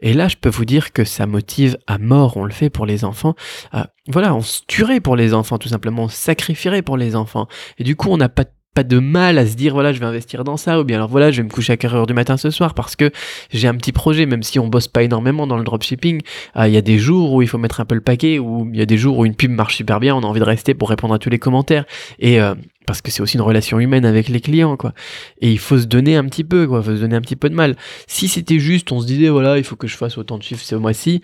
Et 0.00 0.14
là, 0.14 0.26
je 0.26 0.36
peux 0.36 0.48
vous 0.48 0.64
dire 0.64 0.92
que 0.92 1.04
ça 1.04 1.26
motive 1.26 1.78
à 1.86 1.98
mort. 1.98 2.36
On 2.36 2.44
le 2.44 2.52
fait 2.52 2.70
pour 2.70 2.86
les 2.86 3.04
enfants. 3.04 3.34
Euh, 3.74 3.84
voilà, 4.08 4.34
on 4.34 4.40
se 4.40 4.62
tuerait 4.66 5.00
pour 5.00 5.14
les 5.14 5.32
enfants, 5.32 5.58
tout 5.58 5.68
simplement. 5.68 6.04
On 6.04 6.08
sacrifierait 6.08 6.82
pour 6.82 6.96
les 6.96 7.14
enfants. 7.14 7.46
Et 7.78 7.84
du 7.84 7.94
coup, 7.94 8.08
on 8.10 8.16
n'a 8.16 8.28
pas 8.28 8.44
pas 8.74 8.84
de 8.84 8.98
mal 8.98 9.36
à 9.38 9.46
se 9.46 9.54
dire 9.54 9.74
voilà 9.74 9.92
je 9.92 10.00
vais 10.00 10.06
investir 10.06 10.44
dans 10.44 10.56
ça 10.56 10.80
ou 10.80 10.84
bien 10.84 10.96
alors 10.96 11.08
voilà 11.08 11.30
je 11.30 11.38
vais 11.38 11.42
me 11.42 11.52
coucher 11.52 11.74
à 11.74 11.76
4 11.76 11.94
heures 11.94 12.06
du 12.06 12.14
matin 12.14 12.38
ce 12.38 12.50
soir 12.50 12.72
parce 12.72 12.96
que 12.96 13.10
j'ai 13.50 13.68
un 13.68 13.74
petit 13.74 13.92
projet 13.92 14.24
même 14.24 14.42
si 14.42 14.58
on 14.58 14.68
bosse 14.68 14.88
pas 14.88 15.02
énormément 15.02 15.46
dans 15.46 15.58
le 15.58 15.64
dropshipping 15.64 16.22
euh, 16.56 16.68
il 16.68 16.74
y 16.74 16.78
a 16.78 16.80
des 16.80 16.98
jours 16.98 17.32
où 17.32 17.42
il 17.42 17.48
faut 17.48 17.58
mettre 17.58 17.80
un 17.80 17.84
peu 17.84 17.94
le 17.94 18.00
paquet 18.00 18.38
ou 18.38 18.68
il 18.72 18.78
y 18.78 18.82
a 18.82 18.86
des 18.86 18.96
jours 18.96 19.18
où 19.18 19.26
une 19.26 19.34
pub 19.34 19.50
marche 19.50 19.76
super 19.76 20.00
bien 20.00 20.16
on 20.16 20.20
a 20.20 20.26
envie 20.26 20.40
de 20.40 20.44
rester 20.44 20.72
pour 20.74 20.88
répondre 20.88 21.14
à 21.14 21.18
tous 21.18 21.30
les 21.30 21.38
commentaires. 21.38 21.84
Et 22.18 22.40
euh, 22.40 22.54
parce 22.86 23.00
que 23.02 23.10
c'est 23.10 23.22
aussi 23.22 23.36
une 23.36 23.42
relation 23.42 23.78
humaine 23.78 24.04
avec 24.04 24.28
les 24.28 24.40
clients 24.40 24.76
quoi. 24.76 24.92
Et 25.40 25.50
il 25.50 25.58
faut 25.58 25.78
se 25.78 25.86
donner 25.86 26.16
un 26.16 26.24
petit 26.24 26.44
peu 26.44 26.66
quoi 26.66 26.78
il 26.80 26.84
faut 26.84 26.96
se 26.96 27.00
donner 27.00 27.16
un 27.16 27.20
petit 27.20 27.36
peu 27.36 27.50
de 27.50 27.54
mal. 27.54 27.76
Si 28.06 28.28
c'était 28.28 28.58
juste 28.58 28.90
on 28.92 29.00
se 29.00 29.06
disait 29.06 29.28
voilà 29.28 29.58
il 29.58 29.64
faut 29.64 29.76
que 29.76 29.86
je 29.86 29.96
fasse 29.96 30.16
autant 30.16 30.38
de 30.38 30.42
chiffres 30.42 30.64
ce 30.64 30.74
mois-ci 30.74 31.20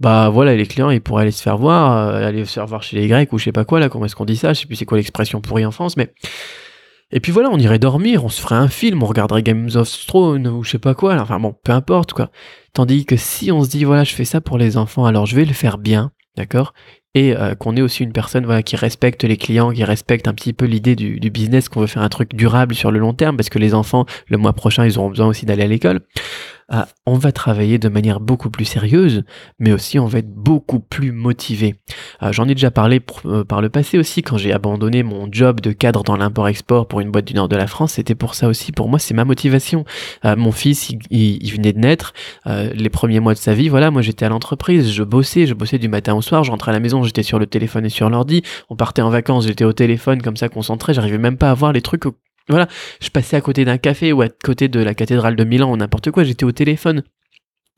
bah 0.00 0.30
voilà 0.30 0.56
les 0.56 0.66
clients 0.66 0.90
ils 0.90 1.00
pourraient 1.00 1.22
aller 1.22 1.30
se 1.30 1.42
faire 1.42 1.58
voir 1.58 1.92
euh, 1.92 2.26
aller 2.26 2.44
se 2.44 2.54
faire 2.54 2.66
voir 2.66 2.82
chez 2.82 2.96
les 2.96 3.06
grecs 3.06 3.32
ou 3.32 3.38
je 3.38 3.44
sais 3.44 3.52
pas 3.52 3.64
quoi 3.64 3.80
là 3.80 3.88
comment 3.88 4.04
est-ce 4.04 4.16
qu'on 4.16 4.24
dit 4.24 4.36
ça? 4.36 4.52
Je 4.52 4.60
sais 4.60 4.66
plus 4.66 4.76
c'est 4.76 4.86
quoi 4.86 4.98
l'expression 4.98 5.40
pourrie 5.40 5.64
en 5.64 5.70
France 5.70 5.96
mais 5.96 6.12
et 7.12 7.20
puis 7.20 7.32
voilà, 7.32 7.50
on 7.50 7.58
irait 7.58 7.78
dormir, 7.78 8.24
on 8.24 8.28
se 8.28 8.40
ferait 8.40 8.56
un 8.56 8.68
film, 8.68 9.02
on 9.02 9.06
regarderait 9.06 9.42
Games 9.42 9.70
of 9.74 9.88
Thrones 10.06 10.46
ou 10.46 10.62
je 10.62 10.70
sais 10.70 10.78
pas 10.78 10.94
quoi, 10.94 11.16
enfin 11.16 11.40
bon, 11.40 11.54
peu 11.64 11.72
importe 11.72 12.12
quoi. 12.12 12.30
Tandis 12.72 13.04
que 13.04 13.16
si 13.16 13.50
on 13.50 13.64
se 13.64 13.70
dit 13.70 13.84
voilà, 13.84 14.04
je 14.04 14.14
fais 14.14 14.24
ça 14.24 14.40
pour 14.40 14.58
les 14.58 14.76
enfants, 14.76 15.04
alors 15.04 15.26
je 15.26 15.34
vais 15.34 15.44
le 15.44 15.52
faire 15.52 15.78
bien, 15.78 16.12
d'accord? 16.36 16.72
Et 17.16 17.36
euh, 17.36 17.56
qu'on 17.56 17.76
est 17.76 17.82
aussi 17.82 18.04
une 18.04 18.12
personne 18.12 18.44
voilà, 18.44 18.62
qui 18.62 18.76
respecte 18.76 19.24
les 19.24 19.36
clients, 19.36 19.72
qui 19.72 19.82
respecte 19.82 20.28
un 20.28 20.34
petit 20.34 20.52
peu 20.52 20.64
l'idée 20.66 20.94
du, 20.94 21.18
business, 21.30 21.68
qu'on 21.68 21.80
veut 21.80 21.88
faire 21.88 22.02
un 22.02 22.08
truc 22.08 22.34
durable 22.36 22.74
sur 22.74 22.92
le 22.92 23.00
long 23.00 23.14
terme, 23.14 23.36
parce 23.36 23.48
que 23.48 23.58
les 23.58 23.74
enfants, 23.74 24.06
le 24.28 24.38
mois 24.38 24.52
prochain, 24.52 24.86
ils 24.86 24.96
auront 24.96 25.10
besoin 25.10 25.26
aussi 25.26 25.44
d'aller 25.44 25.64
à 25.64 25.66
l'école. 25.66 26.02
Ah, 26.72 26.86
on 27.04 27.14
va 27.14 27.32
travailler 27.32 27.78
de 27.78 27.88
manière 27.88 28.20
beaucoup 28.20 28.48
plus 28.48 28.64
sérieuse, 28.64 29.24
mais 29.58 29.72
aussi 29.72 29.98
on 29.98 30.06
va 30.06 30.20
être 30.20 30.32
beaucoup 30.32 30.78
plus 30.78 31.10
motivé. 31.10 31.74
Ah, 32.20 32.30
j'en 32.30 32.46
ai 32.46 32.54
déjà 32.54 32.70
parlé 32.70 33.00
euh, 33.26 33.42
par 33.42 33.60
le 33.60 33.68
passé 33.68 33.98
aussi, 33.98 34.22
quand 34.22 34.38
j'ai 34.38 34.52
abandonné 34.52 35.02
mon 35.02 35.26
job 35.32 35.60
de 35.60 35.72
cadre 35.72 36.04
dans 36.04 36.16
l'import-export 36.16 36.86
pour 36.86 37.00
une 37.00 37.10
boîte 37.10 37.24
du 37.24 37.34
nord 37.34 37.48
de 37.48 37.56
la 37.56 37.66
France, 37.66 37.94
c'était 37.94 38.14
pour 38.14 38.36
ça 38.36 38.46
aussi. 38.46 38.70
Pour 38.70 38.88
moi, 38.88 39.00
c'est 39.00 39.14
ma 39.14 39.24
motivation. 39.24 39.84
Ah, 40.22 40.36
mon 40.36 40.52
fils, 40.52 40.92
il, 41.10 41.50
venait 41.52 41.72
de 41.72 41.80
naître, 41.80 42.12
les 42.46 42.88
premiers 42.88 43.18
mois 43.18 43.34
de 43.34 43.38
sa 43.38 43.52
vie, 43.52 43.68
voilà, 43.68 43.90
moi 43.90 44.02
j'étais 44.02 44.24
à 44.24 44.28
l'entreprise, 44.28 44.92
je 44.92 45.02
bossais, 45.02 45.46
je 45.46 45.54
bossais 45.54 45.78
du 45.78 45.88
matin 45.88 46.14
au 46.14 46.22
soir, 46.22 46.44
je 46.44 46.52
rentrais 46.52 46.70
à 46.70 46.74
la 46.74 46.80
maison, 46.80 47.02
j'étais 47.02 47.24
sur 47.24 47.40
le 47.40 47.46
téléphone 47.46 47.84
et 47.86 47.88
sur 47.88 48.08
l'ordi, 48.08 48.42
on 48.68 48.76
partait 48.76 49.02
en 49.02 49.10
vacances, 49.10 49.46
j'étais 49.46 49.64
au 49.64 49.72
téléphone 49.72 50.22
comme 50.22 50.36
ça 50.36 50.48
concentré, 50.48 50.94
j'arrivais 50.94 51.18
même 51.18 51.36
pas 51.36 51.50
à 51.50 51.54
voir 51.54 51.72
les 51.72 51.82
trucs 51.82 52.04
voilà, 52.50 52.68
je 53.00 53.08
passais 53.08 53.36
à 53.36 53.40
côté 53.40 53.64
d'un 53.64 53.78
café 53.78 54.12
ou 54.12 54.22
à 54.22 54.28
côté 54.28 54.68
de 54.68 54.80
la 54.80 54.94
cathédrale 54.94 55.36
de 55.36 55.44
Milan 55.44 55.72
ou 55.72 55.76
n'importe 55.76 56.10
quoi, 56.10 56.24
j'étais 56.24 56.44
au 56.44 56.52
téléphone. 56.52 57.02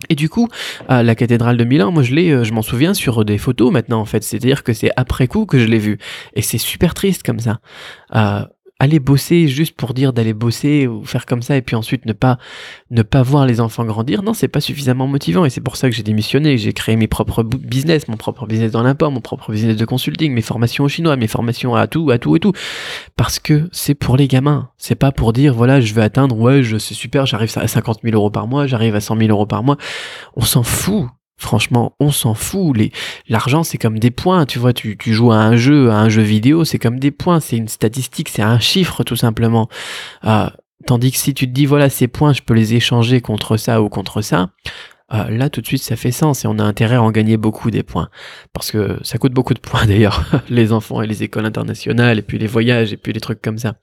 Et 0.08 0.14
du 0.14 0.28
coup, 0.28 0.48
la 0.88 1.14
cathédrale 1.14 1.56
de 1.56 1.64
Milan, 1.64 1.92
moi 1.92 2.02
je 2.02 2.14
l'ai, 2.14 2.30
euh, 2.30 2.44
je 2.44 2.52
m'en 2.52 2.62
souviens 2.62 2.94
sur 2.94 3.24
des 3.24 3.38
photos 3.38 3.72
maintenant 3.72 4.00
en 4.00 4.04
fait. 4.04 4.22
C'est-à-dire 4.24 4.64
que 4.64 4.72
c'est 4.72 4.90
après 4.96 5.28
coup 5.28 5.46
que 5.46 5.58
je 5.58 5.66
l'ai 5.66 5.78
vu, 5.78 5.98
et 6.34 6.42
c'est 6.42 6.58
super 6.58 6.94
triste 6.94 7.22
comme 7.22 7.38
ça. 7.38 7.60
Euh, 8.14 8.44
aller 8.82 8.98
bosser 8.98 9.46
juste 9.46 9.76
pour 9.76 9.94
dire 9.94 10.12
d'aller 10.12 10.34
bosser 10.34 10.88
ou 10.88 11.04
faire 11.04 11.24
comme 11.24 11.40
ça 11.40 11.56
et 11.56 11.62
puis 11.62 11.76
ensuite 11.76 12.04
ne 12.04 12.12
pas 12.12 12.38
ne 12.90 13.02
pas 13.02 13.22
voir 13.22 13.46
les 13.46 13.60
enfants 13.60 13.84
grandir, 13.84 14.24
non, 14.24 14.34
c'est 14.34 14.48
pas 14.48 14.60
suffisamment 14.60 15.06
motivant 15.06 15.44
et 15.44 15.50
c'est 15.50 15.60
pour 15.60 15.76
ça 15.76 15.88
que 15.88 15.94
j'ai 15.94 16.02
démissionné, 16.02 16.58
j'ai 16.58 16.72
créé 16.72 16.96
mes 16.96 17.06
propres 17.06 17.44
business, 17.44 18.08
mon 18.08 18.16
propre 18.16 18.44
business 18.44 18.72
dans 18.72 18.82
l'import, 18.82 19.12
mon 19.12 19.20
propre 19.20 19.52
business 19.52 19.76
de 19.76 19.84
consulting, 19.84 20.32
mes 20.32 20.42
formations 20.42 20.82
au 20.82 20.88
chinois, 20.88 21.14
mes 21.14 21.28
formations 21.28 21.76
à 21.76 21.86
tout, 21.86 22.10
à 22.10 22.18
tout 22.18 22.34
et 22.34 22.40
tout 22.40 22.50
parce 23.14 23.38
que 23.38 23.68
c'est 23.70 23.94
pour 23.94 24.16
les 24.16 24.26
gamins, 24.26 24.70
c'est 24.78 24.96
pas 24.96 25.12
pour 25.12 25.32
dire 25.32 25.54
voilà, 25.54 25.80
je 25.80 25.94
vais 25.94 26.02
atteindre 26.02 26.36
ouais, 26.36 26.64
je 26.64 26.76
c'est 26.76 26.94
super, 26.94 27.24
j'arrive 27.24 27.52
à 27.54 27.68
50 27.68 28.00
000 28.02 28.16
euros 28.16 28.30
par 28.30 28.48
mois, 28.48 28.66
j'arrive 28.66 28.96
à 28.96 29.00
100 29.00 29.16
000 29.16 29.30
euros 29.30 29.46
par 29.46 29.62
mois. 29.62 29.76
On 30.34 30.42
s'en 30.42 30.64
fout. 30.64 31.06
Franchement, 31.42 31.94
on 32.00 32.10
s'en 32.10 32.34
fout. 32.34 32.76
L'argent, 33.28 33.64
c'est 33.64 33.78
comme 33.78 33.98
des 33.98 34.12
points. 34.12 34.46
Tu 34.46 34.58
vois, 34.58 34.72
tu, 34.72 34.96
tu 34.96 35.12
joues 35.12 35.32
à 35.32 35.36
un 35.36 35.56
jeu, 35.56 35.90
à 35.90 35.96
un 35.96 36.08
jeu 36.08 36.22
vidéo, 36.22 36.64
c'est 36.64 36.78
comme 36.78 36.98
des 36.98 37.10
points. 37.10 37.40
C'est 37.40 37.56
une 37.56 37.68
statistique, 37.68 38.28
c'est 38.28 38.42
un 38.42 38.60
chiffre, 38.60 39.02
tout 39.02 39.16
simplement. 39.16 39.68
Euh, 40.24 40.48
Tandis 40.86 41.12
que 41.12 41.18
si 41.18 41.32
tu 41.32 41.46
te 41.46 41.52
dis, 41.52 41.66
voilà, 41.66 41.88
ces 41.88 42.08
points, 42.08 42.32
je 42.32 42.42
peux 42.42 42.54
les 42.54 42.74
échanger 42.74 43.20
contre 43.20 43.56
ça 43.56 43.82
ou 43.82 43.88
contre 43.88 44.20
ça, 44.20 44.48
euh, 45.14 45.28
là 45.28 45.50
tout 45.50 45.60
de 45.60 45.66
suite 45.66 45.82
ça 45.82 45.94
fait 45.94 46.10
sens 46.10 46.44
et 46.44 46.48
on 46.48 46.58
a 46.58 46.62
intérêt 46.62 46.96
à 46.96 47.02
en 47.02 47.10
gagner 47.10 47.36
beaucoup 47.36 47.70
des 47.70 47.82
points. 47.82 48.08
Parce 48.52 48.70
que 48.70 48.98
ça 49.02 49.18
coûte 49.18 49.32
beaucoup 49.32 49.54
de 49.54 49.60
points 49.60 49.84
d'ailleurs, 49.86 50.24
les 50.48 50.72
enfants 50.72 51.02
et 51.02 51.06
les 51.06 51.22
écoles 51.22 51.46
internationales 51.46 52.18
et 52.18 52.22
puis 52.22 52.38
les 52.38 52.46
voyages 52.46 52.92
et 52.92 52.96
puis 52.96 53.12
les 53.12 53.20
trucs 53.20 53.42
comme 53.42 53.58
ça. 53.58 53.74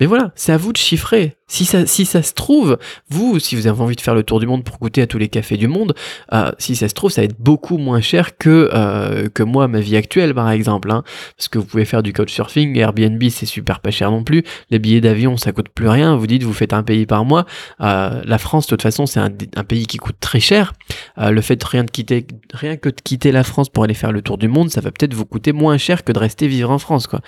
Mais 0.00 0.06
voilà, 0.06 0.32
c'est 0.34 0.52
à 0.52 0.56
vous 0.56 0.72
de 0.72 0.78
chiffrer. 0.78 1.36
Si 1.50 1.64
ça, 1.64 1.84
si 1.84 2.06
ça 2.06 2.22
se 2.22 2.32
trouve, 2.32 2.78
vous, 3.08 3.40
si 3.40 3.56
vous 3.56 3.66
avez 3.66 3.80
envie 3.80 3.96
de 3.96 4.00
faire 4.00 4.14
le 4.14 4.22
tour 4.22 4.38
du 4.38 4.46
monde 4.46 4.62
pour 4.62 4.78
goûter 4.78 5.02
à 5.02 5.08
tous 5.08 5.18
les 5.18 5.28
cafés 5.28 5.56
du 5.56 5.66
monde, 5.66 5.94
euh, 6.32 6.52
si 6.58 6.76
ça 6.76 6.88
se 6.88 6.94
trouve, 6.94 7.10
ça 7.10 7.22
va 7.22 7.24
être 7.24 7.40
beaucoup 7.40 7.76
moins 7.76 8.00
cher 8.00 8.38
que, 8.38 8.70
euh, 8.72 9.28
que 9.28 9.42
moi, 9.42 9.66
ma 9.66 9.80
vie 9.80 9.96
actuelle, 9.96 10.32
par 10.32 10.48
exemple. 10.48 10.92
Hein, 10.92 11.02
parce 11.36 11.48
que 11.48 11.58
vous 11.58 11.64
pouvez 11.64 11.84
faire 11.84 12.04
du 12.04 12.12
couchsurfing, 12.12 12.78
Airbnb, 12.78 13.20
c'est 13.30 13.46
super 13.46 13.80
pas 13.80 13.90
cher 13.90 14.12
non 14.12 14.22
plus. 14.22 14.44
Les 14.70 14.78
billets 14.78 15.00
d'avion, 15.00 15.36
ça 15.36 15.50
coûte 15.50 15.70
plus 15.70 15.88
rien. 15.88 16.14
Vous 16.14 16.28
dites, 16.28 16.44
vous 16.44 16.52
faites 16.52 16.72
un 16.72 16.84
pays 16.84 17.04
par 17.04 17.24
mois. 17.24 17.44
Euh, 17.80 18.22
la 18.24 18.38
France, 18.38 18.66
de 18.66 18.70
toute 18.70 18.82
façon, 18.82 19.06
c'est 19.06 19.18
un, 19.18 19.32
un, 19.56 19.64
pays 19.64 19.88
qui 19.88 19.96
coûte 19.96 20.16
très 20.20 20.40
cher. 20.40 20.72
Le 21.16 21.40
fait 21.40 21.56
de 21.56 21.64
rien, 21.64 21.82
de 21.82 21.90
quitter, 21.90 22.26
rien 22.54 22.76
que 22.76 22.88
de 22.88 23.00
quitter 23.02 23.32
la 23.32 23.42
France 23.42 23.68
pour 23.68 23.82
aller 23.82 23.94
faire 23.94 24.12
le 24.12 24.22
tour 24.22 24.38
du 24.38 24.46
monde, 24.46 24.70
ça 24.70 24.80
va 24.80 24.92
peut-être 24.92 25.14
vous 25.14 25.26
coûter 25.26 25.52
moins 25.52 25.78
cher 25.78 26.04
que 26.04 26.12
de 26.12 26.18
rester 26.18 26.46
vivre 26.46 26.70
en 26.70 26.78
France, 26.78 27.08
quoi. 27.08 27.20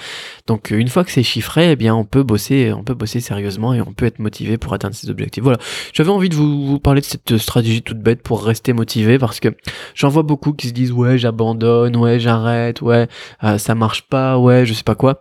Donc, 0.47 0.71
une 0.71 0.89
fois 0.89 1.05
que 1.05 1.11
c'est 1.11 1.23
chiffré, 1.23 1.73
eh 1.73 1.77
bien, 1.77 1.95
on 1.95 2.05
peut 2.05 2.23
bosser, 2.23 2.62
on 2.71 2.85
peut 2.85 2.95
bosser 2.95 3.21
sérieusement 3.21 3.73
et 3.73 3.81
on 3.81 3.93
peut 3.93 4.07
être 4.07 4.19
motivé 4.19 4.59
pour 4.59 4.75
atteindre 4.75 4.95
ses 4.95 5.11
objectifs. 5.11 5.43
Voilà, 5.43 5.59
j'avais 5.93 6.11
envie 6.11 6.29
de 6.29 6.35
vous, 6.35 6.79
parler 6.79 7.01
de 7.01 7.07
cette 7.07 7.39
stratégie 7.39 7.83
toute 7.83 7.99
bête 7.99 8.23
pour 8.23 8.45
rester 8.45 8.73
motivé 8.73 9.19
parce 9.19 9.41
que 9.41 9.49
j'en 9.95 10.09
vois 10.09 10.23
beaucoup 10.23 10.53
qui 10.53 10.69
se 10.69 10.73
disent 10.73 10.93
ouais 10.93 11.19
j'abandonne, 11.19 11.97
ouais 11.97 12.21
j'arrête, 12.21 12.83
ouais 12.83 13.09
euh, 13.43 13.59
ça 13.59 13.75
marche 13.75 14.03
pas, 14.03 14.39
ouais 14.39 14.67
je 14.67 14.75
sais 14.75 14.85
pas 14.85 14.95
quoi. 14.95 15.21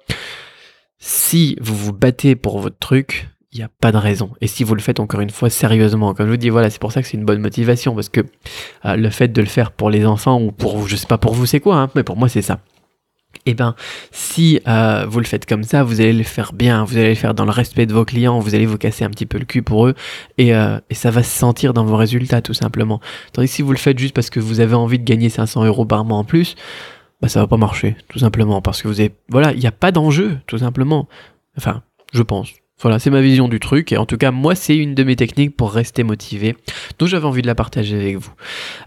Si 0.99 1.57
vous 1.61 1.75
vous 1.75 1.93
battez 1.93 2.35
pour 2.35 2.59
votre 2.59 2.77
truc, 2.77 3.29
il 3.53 3.57
n'y 3.57 3.63
a 3.63 3.69
pas 3.81 3.91
de 3.91 3.97
raison. 3.97 4.31
Et 4.39 4.47
si 4.47 4.63
vous 4.63 4.75
le 4.75 4.81
faites 4.81 4.99
encore 4.99 5.19
une 5.19 5.29
fois 5.29 5.49
sérieusement, 5.49 6.13
comme 6.13 6.27
je 6.27 6.31
vous 6.31 6.37
dis, 6.37 6.49
voilà, 6.49 6.69
c'est 6.69 6.79
pour 6.79 6.91
ça 6.91 7.01
que 7.01 7.07
c'est 7.07 7.17
une 7.17 7.25
bonne 7.25 7.41
motivation, 7.41 7.95
parce 7.95 8.09
que 8.09 8.21
euh, 8.85 8.95
le 8.95 9.09
fait 9.09 9.27
de 9.29 9.41
le 9.41 9.47
faire 9.47 9.71
pour 9.71 9.89
les 9.89 10.05
enfants 10.05 10.41
ou 10.41 10.51
pour 10.51 10.77
vous, 10.77 10.87
je 10.87 10.95
sais 10.95 11.07
pas 11.07 11.17
pour 11.17 11.33
vous 11.33 11.45
c'est 11.45 11.59
quoi, 11.59 11.77
hein, 11.77 11.89
mais 11.95 12.03
pour 12.03 12.17
moi 12.17 12.29
c'est 12.29 12.41
ça 12.41 12.59
eh 13.45 13.53
ben, 13.53 13.75
si 14.11 14.59
euh, 14.67 15.05
vous 15.07 15.19
le 15.19 15.25
faites 15.25 15.45
comme 15.45 15.63
ça, 15.63 15.83
vous 15.83 16.01
allez 16.01 16.13
le 16.13 16.23
faire 16.23 16.53
bien, 16.53 16.83
vous 16.83 16.97
allez 16.97 17.09
le 17.09 17.15
faire 17.15 17.33
dans 17.33 17.45
le 17.45 17.51
respect 17.51 17.85
de 17.85 17.93
vos 17.93 18.05
clients, 18.05 18.39
vous 18.39 18.55
allez 18.55 18.65
vous 18.65 18.77
casser 18.77 19.03
un 19.03 19.09
petit 19.09 19.25
peu 19.25 19.37
le 19.37 19.45
cul 19.45 19.61
pour 19.61 19.87
eux, 19.87 19.95
et, 20.37 20.53
euh, 20.53 20.79
et 20.89 20.95
ça 20.95 21.11
va 21.11 21.23
se 21.23 21.37
sentir 21.37 21.73
dans 21.73 21.85
vos 21.85 21.97
résultats 21.97 22.41
tout 22.41 22.53
simplement. 22.53 22.99
Tandis 23.33 23.47
que 23.47 23.53
si 23.53 23.61
vous 23.61 23.71
le 23.71 23.77
faites 23.77 23.97
juste 23.97 24.13
parce 24.13 24.29
que 24.29 24.39
vous 24.39 24.59
avez 24.59 24.75
envie 24.75 24.99
de 24.99 25.05
gagner 25.05 25.29
500 25.29 25.65
euros 25.65 25.85
par 25.85 26.05
mois 26.05 26.17
en 26.17 26.23
plus, 26.23 26.55
bah 27.21 27.29
ça 27.29 27.39
va 27.39 27.47
pas 27.47 27.57
marcher, 27.57 27.95
tout 28.09 28.19
simplement, 28.19 28.61
parce 28.61 28.81
que 28.81 28.87
vous 28.87 28.99
avez, 28.99 29.13
voilà, 29.29 29.53
il 29.53 29.59
n'y 29.59 29.67
a 29.67 29.71
pas 29.71 29.91
d'enjeu, 29.91 30.39
tout 30.47 30.57
simplement. 30.57 31.07
Enfin, 31.57 31.83
je 32.13 32.23
pense. 32.23 32.49
Voilà, 32.81 32.97
c'est 32.97 33.11
ma 33.11 33.21
vision 33.21 33.47
du 33.47 33.59
truc. 33.59 33.91
Et 33.91 33.97
en 33.97 34.05
tout 34.05 34.17
cas, 34.17 34.31
moi, 34.31 34.55
c'est 34.55 34.75
une 34.75 34.95
de 34.95 35.03
mes 35.03 35.15
techniques 35.15 35.55
pour 35.55 35.71
rester 35.71 36.03
motivé. 36.03 36.55
Donc, 36.97 37.09
j'avais 37.09 37.25
envie 37.25 37.43
de 37.43 37.47
la 37.47 37.53
partager 37.53 37.95
avec 37.95 38.17
vous. 38.17 38.31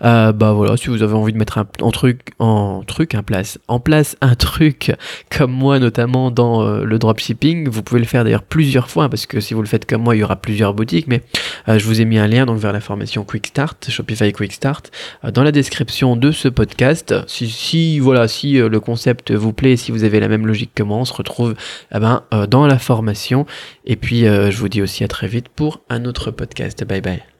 Euh, 0.02 0.32
bah 0.32 0.52
voilà, 0.52 0.76
si 0.76 0.88
vous 0.88 1.02
avez 1.02 1.14
envie 1.14 1.32
de 1.32 1.38
mettre 1.38 1.58
un, 1.58 1.90
truc, 1.90 2.32
en 2.40 2.82
truc, 2.82 3.14
en 3.14 3.22
place, 3.22 3.58
en 3.68 3.78
place 3.78 4.16
un 4.20 4.34
truc 4.34 4.92
comme 5.30 5.52
moi, 5.52 5.78
notamment 5.78 6.30
dans 6.32 6.62
euh, 6.62 6.84
le 6.84 6.98
dropshipping, 6.98 7.68
vous 7.68 7.82
pouvez 7.82 8.00
le 8.00 8.06
faire 8.06 8.24
d'ailleurs 8.24 8.42
plusieurs 8.42 8.90
fois 8.90 9.08
parce 9.08 9.26
que 9.26 9.40
si 9.40 9.54
vous 9.54 9.62
le 9.62 9.68
faites 9.68 9.86
comme 9.86 10.02
moi, 10.02 10.16
il 10.16 10.20
y 10.20 10.24
aura 10.24 10.36
plusieurs 10.36 10.74
boutiques. 10.74 11.06
Mais 11.06 11.22
euh, 11.68 11.78
je 11.78 11.86
vous 11.86 12.00
ai 12.00 12.04
mis 12.04 12.18
un 12.18 12.26
lien 12.26 12.46
donc 12.46 12.58
vers 12.58 12.72
la 12.72 12.80
formation 12.80 13.24
Quick 13.24 13.46
Start, 13.46 13.90
Shopify 13.90 14.32
Quick 14.32 14.52
Start, 14.52 14.90
dans 15.32 15.44
la 15.44 15.52
description 15.52 16.16
de 16.16 16.32
ce 16.32 16.48
podcast. 16.48 17.14
Si, 17.28 17.48
si 17.48 18.00
voilà, 18.00 18.26
si 18.26 18.54
le 18.54 18.80
concept 18.80 19.30
vous 19.30 19.52
plaît, 19.52 19.76
si 19.76 19.92
vous 19.92 20.02
avez 20.02 20.18
la 20.18 20.28
même 20.28 20.46
logique 20.46 20.72
que 20.74 20.82
moi, 20.82 20.98
on 20.98 21.04
se 21.04 21.12
retrouve 21.12 21.54
eh 21.94 21.98
ben, 22.00 22.24
dans 22.48 22.66
la 22.66 22.78
formation. 22.78 23.46
Et 23.84 23.96
puis, 23.96 24.26
euh, 24.26 24.50
je 24.50 24.58
vous 24.58 24.68
dis 24.68 24.82
aussi 24.82 25.04
à 25.04 25.08
très 25.08 25.28
vite 25.28 25.48
pour 25.48 25.82
un 25.88 26.04
autre 26.04 26.30
podcast. 26.30 26.84
Bye 26.84 27.00
bye. 27.00 27.33